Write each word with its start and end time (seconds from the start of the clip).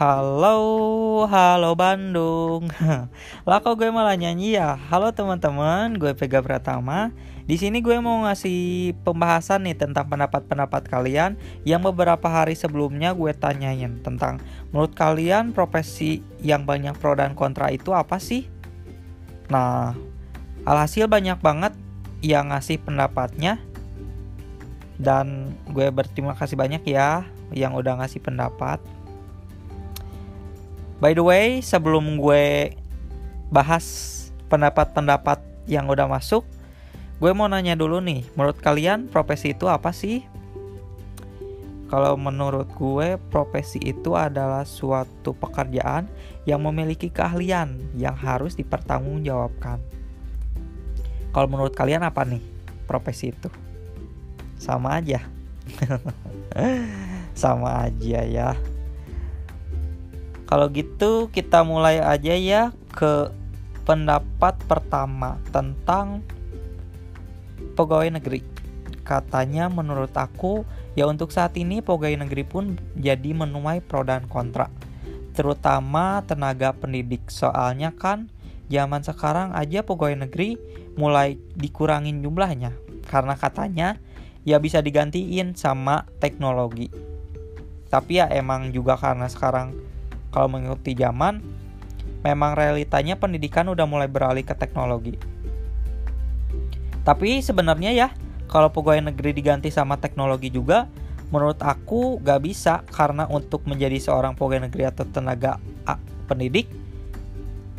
Halo, 0.00 1.28
halo 1.28 1.76
Bandung. 1.76 2.72
Lah 3.48 3.60
kok 3.60 3.76
gue 3.76 3.92
malah 3.92 4.16
nyanyi 4.16 4.56
ya? 4.56 4.72
Halo 4.88 5.12
teman-teman, 5.12 5.92
gue 6.00 6.16
Vega 6.16 6.40
Pratama. 6.40 7.12
Di 7.44 7.60
sini 7.60 7.84
gue 7.84 8.00
mau 8.00 8.24
ngasih 8.24 8.96
pembahasan 9.04 9.68
nih 9.68 9.76
tentang 9.76 10.08
pendapat-pendapat 10.08 10.88
kalian 10.88 11.36
yang 11.68 11.84
beberapa 11.84 12.32
hari 12.32 12.56
sebelumnya 12.56 13.12
gue 13.12 13.28
tanyain 13.36 14.00
tentang 14.00 14.40
menurut 14.72 14.96
kalian 14.96 15.52
profesi 15.52 16.24
yang 16.40 16.64
banyak 16.64 16.96
pro 16.96 17.12
dan 17.12 17.36
kontra 17.36 17.68
itu 17.68 17.92
apa 17.92 18.16
sih? 18.16 18.48
Nah, 19.52 19.92
alhasil 20.64 21.12
banyak 21.12 21.44
banget 21.44 21.76
yang 22.24 22.56
ngasih 22.56 22.80
pendapatnya 22.80 23.60
dan 24.96 25.52
gue 25.68 25.92
berterima 25.92 26.32
kasih 26.40 26.56
banyak 26.56 26.88
ya 26.88 27.28
yang 27.52 27.76
udah 27.76 28.00
ngasih 28.00 28.24
pendapat. 28.24 28.80
By 31.00 31.16
the 31.16 31.24
way, 31.24 31.64
sebelum 31.64 32.20
gue 32.20 32.76
bahas 33.48 33.84
pendapat-pendapat 34.52 35.40
yang 35.64 35.88
udah 35.88 36.04
masuk, 36.04 36.44
gue 37.16 37.32
mau 37.32 37.48
nanya 37.48 37.72
dulu 37.72 38.04
nih, 38.04 38.28
menurut 38.36 38.60
kalian 38.60 39.08
profesi 39.08 39.56
itu 39.56 39.64
apa 39.64 39.96
sih? 39.96 40.28
Kalau 41.88 42.20
menurut 42.20 42.68
gue, 42.76 43.16
profesi 43.32 43.80
itu 43.80 44.12
adalah 44.12 44.68
suatu 44.68 45.32
pekerjaan 45.32 46.04
yang 46.44 46.60
memiliki 46.62 47.08
keahlian 47.08 47.80
yang 47.96 48.14
harus 48.14 48.52
dipertanggungjawabkan. 48.54 49.80
Kalau 51.32 51.48
menurut 51.48 51.72
kalian 51.72 52.04
apa 52.04 52.28
nih 52.28 52.44
profesi 52.84 53.32
itu? 53.32 53.48
Sama 54.60 55.00
aja. 55.00 55.24
Sama 57.40 57.88
aja 57.88 58.20
ya. 58.20 58.52
Kalau 60.50 60.66
gitu 60.74 61.30
kita 61.30 61.62
mulai 61.62 62.02
aja 62.02 62.34
ya 62.34 62.74
ke 62.90 63.30
pendapat 63.86 64.58
pertama 64.66 65.38
tentang 65.54 66.26
pegawai 67.78 68.18
negeri. 68.18 68.42
Katanya 69.06 69.70
menurut 69.70 70.10
aku 70.10 70.66
ya 70.98 71.06
untuk 71.06 71.30
saat 71.30 71.54
ini 71.54 71.78
pegawai 71.78 72.26
negeri 72.26 72.42
pun 72.42 72.74
jadi 72.98 73.30
menuai 73.30 73.78
pro 73.78 74.02
dan 74.02 74.26
kontra. 74.26 74.66
Terutama 75.38 76.26
tenaga 76.26 76.74
pendidik 76.74 77.30
soalnya 77.30 77.94
kan 77.94 78.26
zaman 78.66 79.06
sekarang 79.06 79.54
aja 79.54 79.86
pegawai 79.86 80.26
negeri 80.26 80.58
mulai 80.98 81.38
dikurangin 81.54 82.26
jumlahnya 82.26 82.74
karena 83.06 83.38
katanya 83.38 84.02
ya 84.42 84.58
bisa 84.58 84.82
digantiin 84.82 85.54
sama 85.54 86.10
teknologi. 86.18 86.90
Tapi 87.86 88.18
ya 88.18 88.26
emang 88.30 88.74
juga 88.74 88.98
karena 88.98 89.30
sekarang 89.30 89.89
kalau 90.30 90.46
mengikuti 90.50 90.94
zaman, 90.94 91.42
memang 92.22 92.54
realitanya 92.54 93.18
pendidikan 93.18 93.66
udah 93.70 93.86
mulai 93.86 94.06
beralih 94.06 94.46
ke 94.46 94.54
teknologi. 94.54 95.18
Tapi 97.00 97.40
sebenarnya 97.40 97.90
ya, 97.90 98.08
kalau 98.50 98.68
pegawai 98.70 99.10
negeri 99.10 99.34
diganti 99.34 99.72
sama 99.72 99.96
teknologi 99.96 100.52
juga, 100.52 100.86
menurut 101.32 101.58
aku 101.62 102.20
gak 102.20 102.44
bisa. 102.44 102.82
Karena 102.90 103.24
untuk 103.30 103.64
menjadi 103.66 103.96
seorang 103.98 104.36
pegawai 104.36 104.68
negeri 104.68 104.90
atau 104.90 105.06
tenaga 105.08 105.56
pendidik 106.30 106.70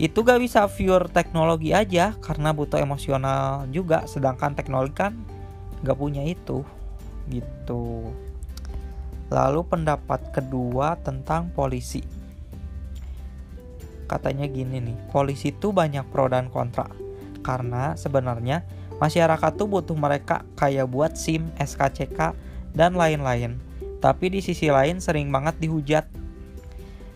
itu 0.00 0.18
gak 0.24 0.40
bisa 0.40 0.64
pure 0.66 1.12
teknologi 1.12 1.76
aja. 1.76 2.16
Karena 2.18 2.56
butuh 2.56 2.80
emosional 2.80 3.68
juga. 3.68 4.08
Sedangkan 4.08 4.56
teknologi 4.56 4.96
kan 4.96 5.12
gak 5.84 5.98
punya 6.00 6.24
itu. 6.24 6.64
Gitu. 7.28 8.10
Lalu 9.30 9.60
pendapat 9.68 10.34
kedua 10.34 10.98
tentang 10.98 11.52
polisi 11.54 12.02
katanya 14.10 14.50
gini 14.50 14.82
nih, 14.82 14.98
polisi 15.14 15.54
itu 15.54 15.70
banyak 15.70 16.02
pro 16.10 16.26
dan 16.26 16.50
kontra. 16.50 16.90
Karena 17.46 17.94
sebenarnya 17.94 18.66
masyarakat 18.98 19.54
tuh 19.54 19.70
butuh 19.70 19.94
mereka 19.94 20.42
kayak 20.58 20.90
buat 20.90 21.14
SIM, 21.14 21.46
SKCK, 21.54 22.34
dan 22.74 22.98
lain-lain. 22.98 23.54
Tapi 24.02 24.34
di 24.34 24.42
sisi 24.42 24.66
lain 24.66 24.98
sering 24.98 25.30
banget 25.30 25.62
dihujat. 25.62 26.10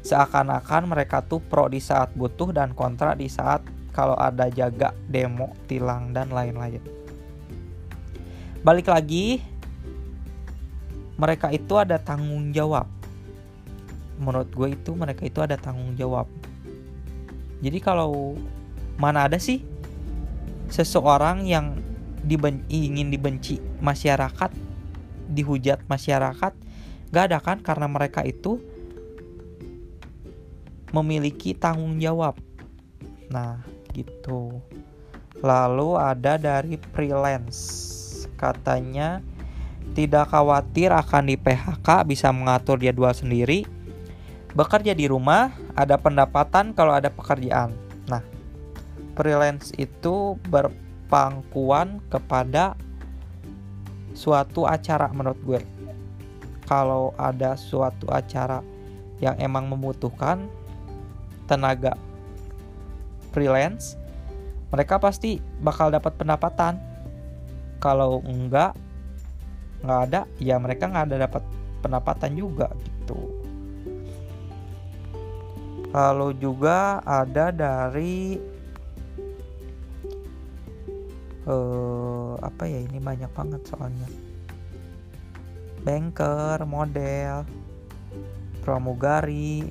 Seakan-akan 0.07 0.95
mereka 0.95 1.27
tuh 1.27 1.43
pro 1.43 1.67
di 1.67 1.83
saat 1.83 2.15
butuh 2.15 2.55
dan 2.55 2.71
kontra 2.79 3.19
di 3.19 3.27
saat 3.27 3.67
kalau 3.91 4.15
ada 4.15 4.47
jaga, 4.47 4.95
demo, 5.11 5.51
tilang, 5.67 6.15
dan 6.15 6.31
lain-lain. 6.31 6.83
Balik 8.63 8.87
lagi, 8.87 9.43
mereka 11.19 11.51
itu 11.51 11.75
ada 11.75 11.99
tanggung 11.99 12.55
jawab. 12.55 12.87
Menurut 14.21 14.51
gue 14.53 14.69
itu 14.77 14.95
mereka 14.95 15.27
itu 15.27 15.41
ada 15.43 15.59
tanggung 15.59 15.97
jawab 15.99 16.31
jadi 17.61 17.79
kalau 17.79 18.39
mana 18.99 19.27
ada 19.27 19.39
sih 19.39 19.63
seseorang 20.71 21.45
yang 21.47 21.79
diben 22.25 22.65
ingin 22.73 23.13
dibenci 23.13 23.61
masyarakat, 23.85 24.51
dihujat 25.29 25.85
masyarakat, 25.87 26.53
gak 27.13 27.25
ada 27.31 27.39
kan 27.39 27.61
karena 27.61 27.87
mereka 27.87 28.25
itu 28.25 28.59
memiliki 30.95 31.53
tanggung 31.53 31.99
jawab. 32.01 32.39
Nah, 33.29 33.61
gitu. 33.93 34.63
Lalu 35.43 35.99
ada 35.99 36.39
dari 36.41 36.79
freelance. 36.95 37.61
Katanya 38.39 39.21
tidak 39.93 40.33
khawatir 40.33 40.91
akan 40.91 41.29
di 41.29 41.37
PHK, 41.37 42.09
bisa 42.09 42.33
mengatur 42.33 42.81
jadwal 42.81 43.13
sendiri, 43.13 43.67
bekerja 44.55 44.95
di 44.95 45.11
rumah, 45.11 45.51
ada 45.75 45.99
pendapatan 45.99 46.71
kalau 46.73 46.95
ada 46.95 47.11
pekerjaan. 47.11 47.75
Nah, 48.07 48.23
freelance 49.19 49.75
itu 49.75 50.39
berpangkuan 50.47 51.99
kepada 52.07 52.79
suatu 54.15 54.65
acara 54.65 55.11
menurut 55.11 55.41
gue. 55.43 55.61
Kalau 56.65 57.13
ada 57.19 57.59
suatu 57.59 58.09
acara 58.09 58.63
yang 59.19 59.37
emang 59.43 59.69
membutuhkan 59.69 60.47
tenaga 61.51 61.99
freelance, 63.35 63.99
mereka 64.71 64.97
pasti 65.03 65.43
bakal 65.61 65.91
dapat 65.91 66.15
pendapatan. 66.15 66.79
Kalau 67.83 68.25
enggak, 68.25 68.73
nggak 69.85 70.01
ada, 70.09 70.21
ya 70.41 70.57
mereka 70.57 70.89
nggak 70.89 71.05
ada 71.11 71.17
dapat 71.29 71.43
pendapatan 71.85 72.33
juga 72.33 72.73
gitu. 72.81 73.44
Lalu 75.95 76.35
juga 76.43 76.99
ada 77.07 77.55
dari 77.55 78.35
uh, 81.47 82.35
apa 82.43 82.67
ya 82.67 82.83
ini 82.83 82.99
banyak 82.99 83.31
banget 83.31 83.63
soalnya. 83.63 84.11
Banker, 85.87 86.67
model, 86.67 87.47
pramugari 88.67 89.71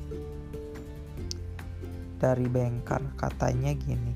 dari 2.24 2.48
banker 2.48 3.04
katanya 3.20 3.76
gini. 3.76 4.16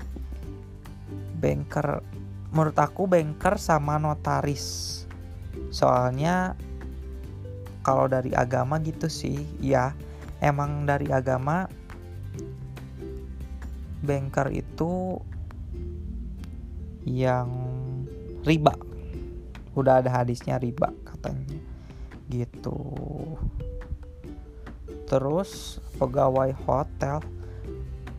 Banker 1.36 2.00
menurut 2.56 2.78
aku 2.80 3.04
banker 3.04 3.60
sama 3.60 4.00
notaris. 4.00 5.04
Soalnya 5.68 6.56
kalau 7.84 8.08
dari 8.08 8.32
agama 8.32 8.80
gitu 8.80 9.12
sih, 9.12 9.44
ya 9.60 9.92
emang 10.40 10.88
dari 10.88 11.12
agama 11.12 11.68
banker 14.02 14.48
itu 14.54 15.18
yang 17.08 17.48
riba. 18.44 18.74
Udah 19.74 20.02
ada 20.02 20.10
hadisnya 20.22 20.58
riba 20.60 20.92
katanya. 21.06 21.58
Gitu. 22.28 22.78
Terus 25.08 25.80
pegawai 25.96 26.52
hotel 26.68 27.24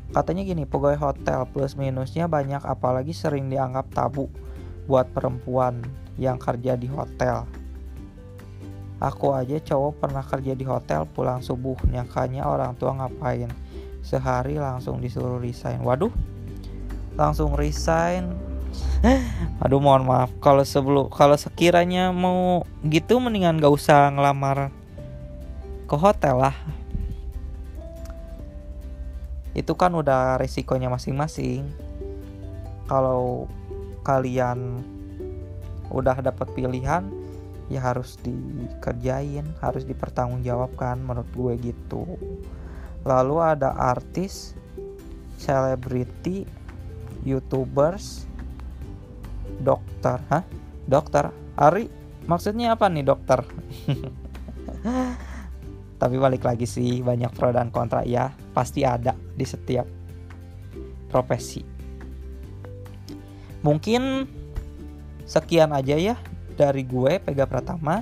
katanya 0.10 0.42
gini 0.42 0.66
pegawai 0.66 0.98
hotel 0.98 1.46
plus 1.54 1.78
minusnya 1.78 2.26
banyak 2.26 2.66
apalagi 2.66 3.14
sering 3.14 3.46
dianggap 3.46 3.94
tabu 3.94 4.26
buat 4.90 5.06
perempuan 5.14 5.86
yang 6.18 6.42
kerja 6.42 6.74
di 6.74 6.90
hotel. 6.90 7.46
Aku 9.00 9.32
aja 9.32 9.56
cowok 9.62 10.02
pernah 10.02 10.26
kerja 10.26 10.58
di 10.58 10.66
hotel 10.66 11.06
pulang 11.08 11.40
subuh 11.40 11.78
nyakanya 11.88 12.50
orang 12.50 12.76
tua 12.76 12.98
ngapain 12.98 13.48
sehari 14.06 14.58
langsung 14.58 15.04
disuruh 15.04 15.40
resign. 15.40 15.84
Waduh 15.84 16.12
langsung 17.20 17.52
resign. 17.60 18.32
Aduh 19.64 19.84
mohon 19.84 20.08
maaf. 20.08 20.32
Kalau 20.40 20.64
sebelum 20.64 21.12
kalau 21.12 21.36
sekiranya 21.36 22.16
mau 22.16 22.64
gitu 22.88 23.20
mendingan 23.20 23.60
gak 23.60 23.76
usah 23.76 24.08
ngelamar 24.16 24.72
ke 25.90 25.96
hotel 26.00 26.48
lah. 26.48 26.56
Itu 29.52 29.76
kan 29.76 29.92
udah 29.92 30.40
resikonya 30.40 30.88
masing-masing. 30.88 31.68
Kalau 32.88 33.52
kalian 34.08 34.80
udah 35.90 36.22
dapat 36.22 36.48
pilihan 36.54 37.10
ya 37.70 37.82
harus 37.86 38.18
dikerjain 38.26 39.46
harus 39.62 39.86
dipertanggungjawabkan 39.86 41.02
menurut 41.02 41.30
gue 41.38 41.74
gitu 41.74 42.18
lalu 43.08 43.40
ada 43.40 43.72
artis 43.76 44.56
selebriti 45.40 46.44
youtubers 47.24 48.28
dokter. 49.62 50.20
Hah? 50.32 50.44
Dokter? 50.88 51.30
Ari 51.60 51.92
maksudnya 52.26 52.76
apa 52.76 52.88
nih 52.88 53.06
dokter? 53.06 53.44
Tapi 56.00 56.16
balik 56.16 56.48
lagi 56.48 56.64
sih 56.64 57.04
banyak 57.04 57.36
pro 57.36 57.52
dan 57.52 57.72
kontra 57.72 58.08
ya. 58.08 58.32
Pasti 58.56 58.88
ada 58.88 59.16
di 59.16 59.44
setiap 59.44 59.88
profesi. 61.12 61.60
Mungkin 63.60 64.24
sekian 65.28 65.76
aja 65.76 66.00
ya 66.00 66.16
dari 66.56 66.88
gue 66.88 67.20
Pega 67.20 67.44
Pratama 67.44 68.00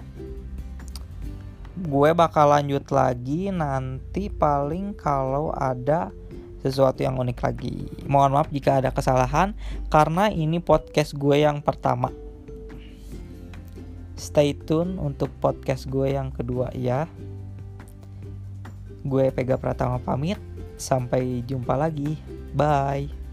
gue 1.78 2.10
bakal 2.18 2.50
lanjut 2.50 2.90
lagi 2.90 3.54
nanti 3.54 4.34
paling 4.34 4.98
kalau 4.98 5.54
ada 5.54 6.10
sesuatu 6.66 7.06
yang 7.06 7.18
unik 7.22 7.40
lagi. 7.46 7.86
Mohon 8.10 8.42
maaf 8.42 8.50
jika 8.50 8.82
ada 8.82 8.90
kesalahan 8.90 9.54
karena 9.94 10.34
ini 10.34 10.58
podcast 10.58 11.14
gue 11.14 11.46
yang 11.46 11.62
pertama. 11.62 12.10
Stay 14.18 14.58
tune 14.58 14.98
untuk 14.98 15.30
podcast 15.38 15.86
gue 15.86 16.18
yang 16.18 16.34
kedua 16.34 16.74
ya. 16.74 17.06
Gue 19.06 19.30
Pega 19.30 19.62
Pratama 19.62 20.02
pamit. 20.02 20.42
Sampai 20.78 21.42
jumpa 21.46 21.78
lagi. 21.78 22.18
Bye. 22.54 23.27